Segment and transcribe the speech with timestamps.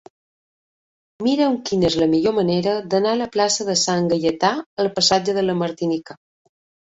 [1.25, 4.51] Mira'm quina és la millor manera d'anar de la plaça de Sant Gaietà
[4.85, 6.19] al passatge de la Martinica.